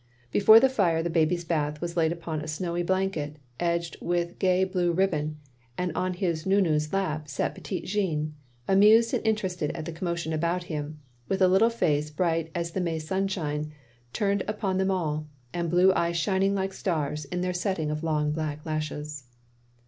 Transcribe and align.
Before 0.31 0.59
the 0.59 0.67
fire 0.67 1.03
the 1.03 1.11
baby's 1.11 1.43
bath 1.45 1.79
was 1.79 1.95
laid 1.95 2.11
upon 2.11 2.41
a 2.41 2.47
snowy 2.47 2.81
blanket, 2.81 3.35
edged 3.59 3.97
with 4.01 4.39
gay 4.39 4.63
blue 4.63 4.91
ribbon, 4.91 5.37
and 5.77 5.91
on 5.95 6.15
his 6.15 6.43
nou 6.43 6.59
nou's 6.59 6.91
lap 6.91 7.27
sat 7.27 7.53
petit 7.53 7.81
Jean, 7.85 8.33
amused 8.67 9.13
and 9.13 9.23
interested 9.27 9.69
at 9.75 9.85
the 9.85 9.91
commotion 9.91 10.33
about 10.33 10.63
him, 10.63 10.99
with 11.29 11.39
a 11.39 11.47
little 11.47 11.69
face 11.69 12.09
bright 12.09 12.49
as 12.55 12.71
the 12.71 12.81
May 12.81 12.97
sunshine 12.97 13.73
turned 14.11 14.43
upon 14.47 14.79
them 14.79 14.89
all, 14.89 15.27
and 15.53 15.69
blue 15.69 15.93
eyes 15.93 16.17
shining 16.17 16.55
like 16.55 16.73
stars, 16.73 17.25
in 17.25 17.41
their 17.41 17.53
setting 17.53 17.91
of 17.91 18.01
long 18.03 18.31
black 18.31 18.65
lashes. 18.65 19.25